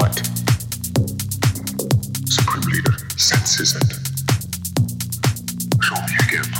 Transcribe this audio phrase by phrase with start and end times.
[0.00, 0.26] light.
[2.28, 3.90] Supreme Leader senses it.
[5.82, 6.50] Show me again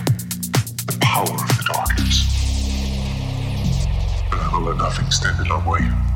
[0.87, 2.17] the power of the darkness.
[4.33, 6.16] I will let nothing stand in our way.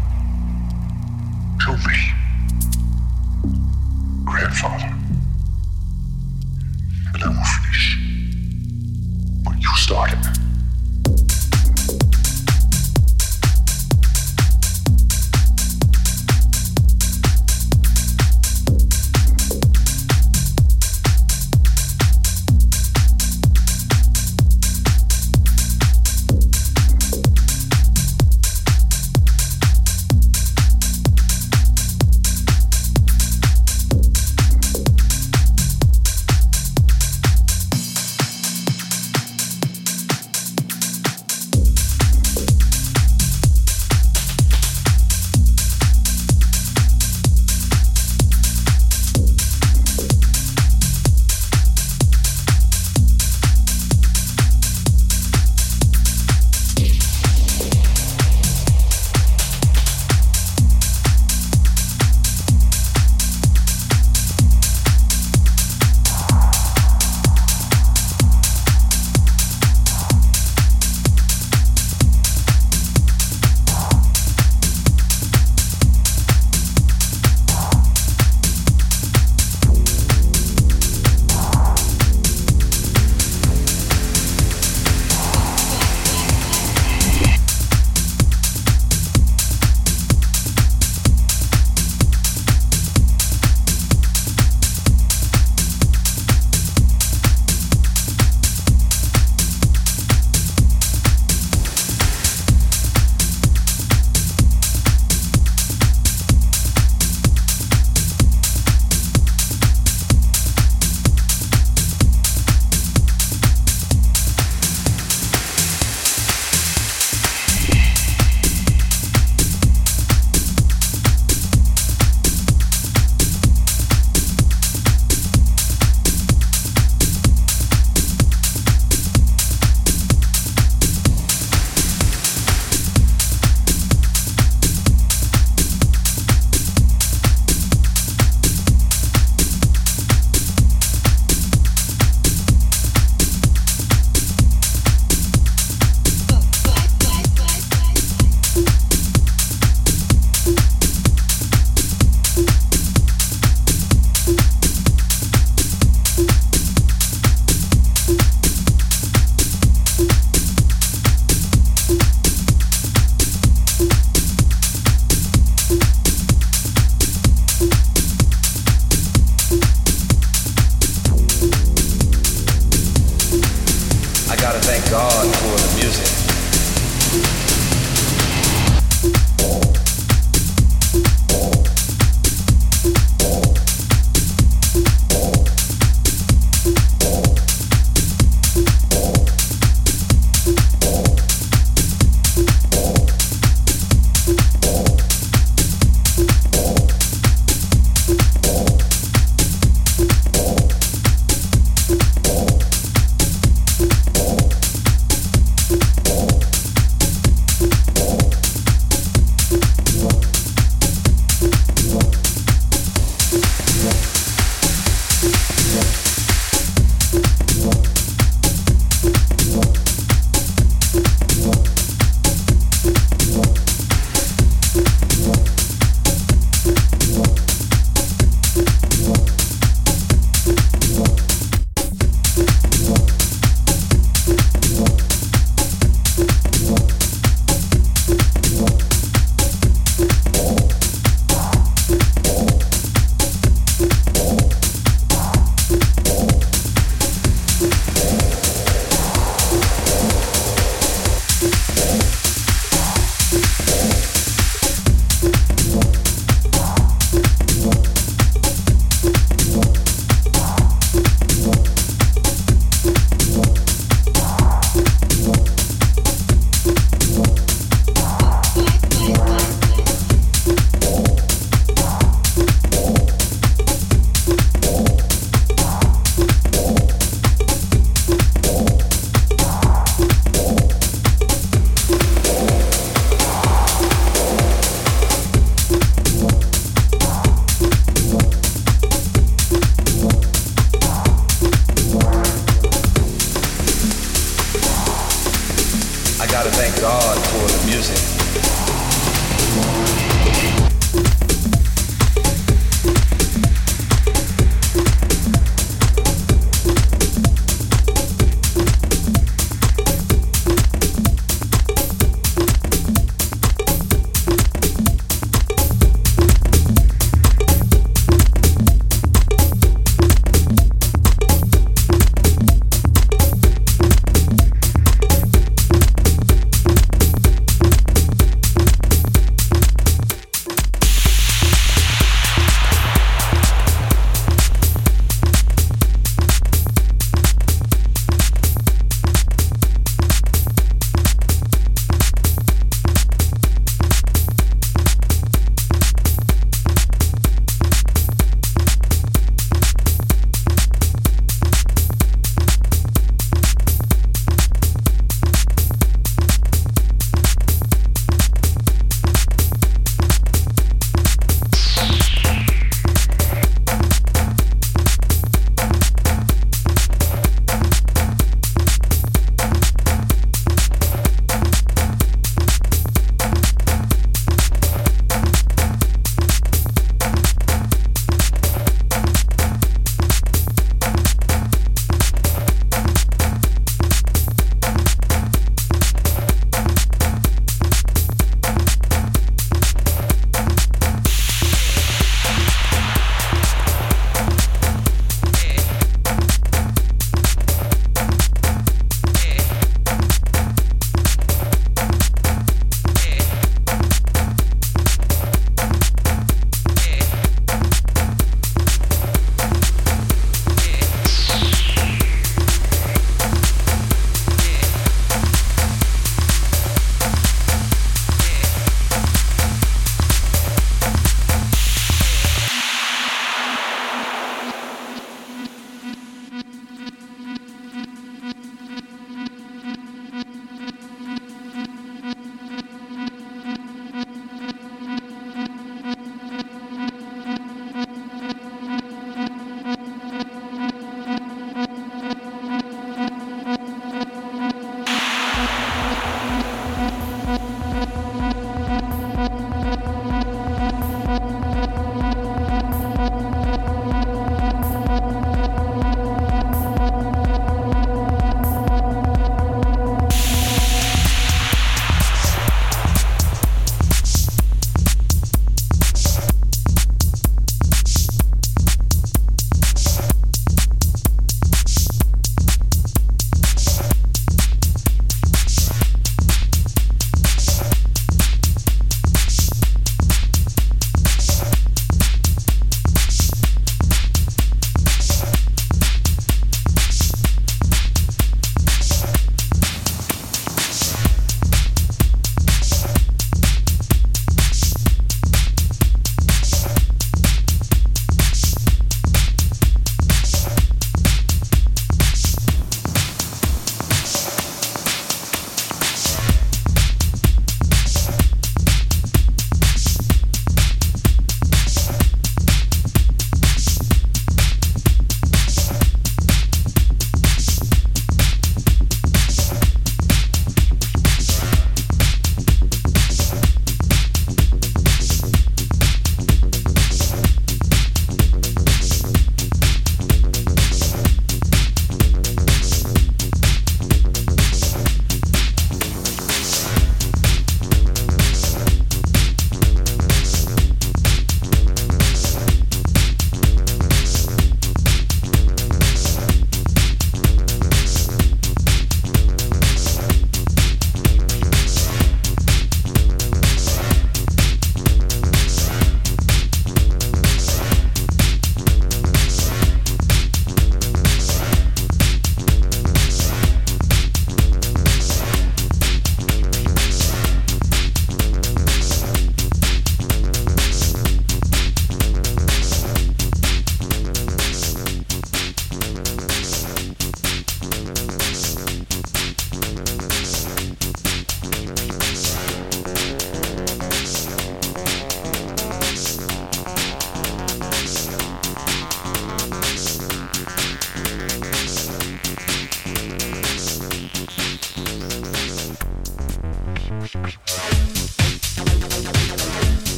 [174.31, 176.20] I gotta thank God for the music.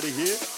[0.00, 0.49] out of here.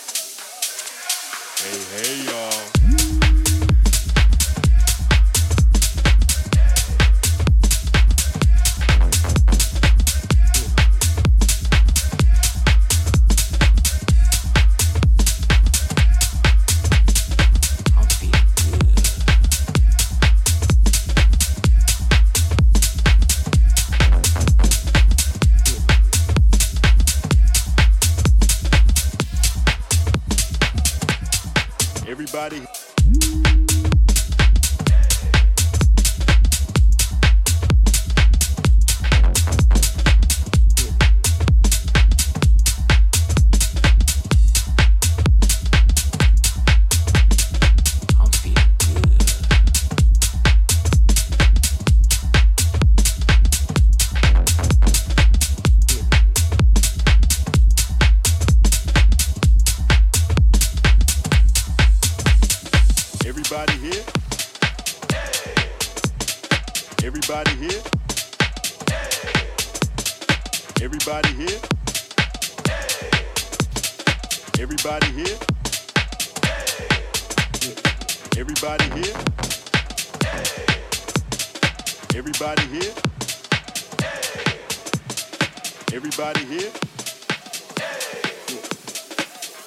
[86.15, 86.71] Everybody here?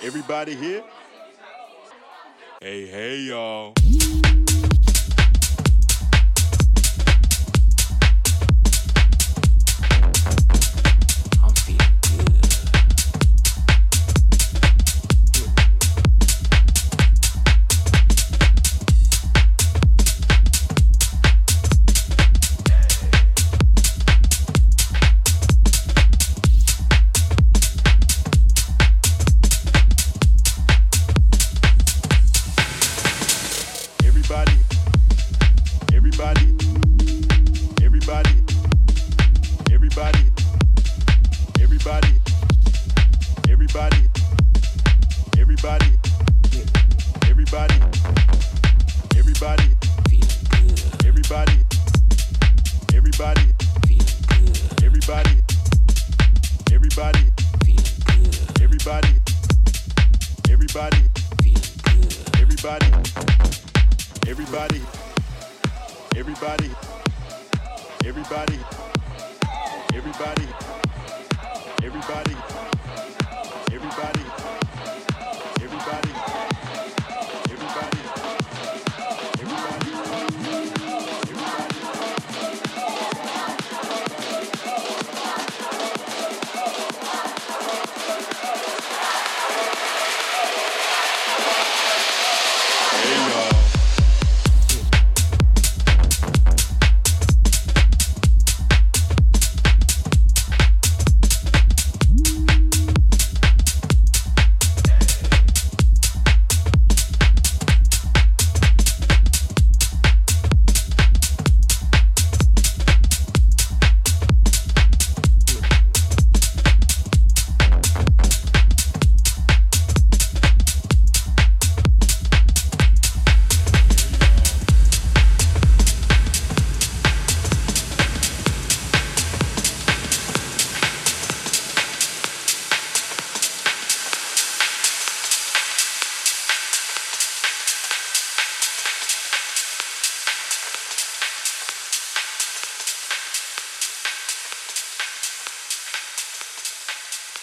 [0.03, 0.83] Everybody here?
[2.61, 3.73] Hey, hey, y'all.